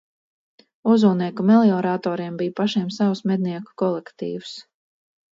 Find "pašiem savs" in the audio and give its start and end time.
2.59-3.21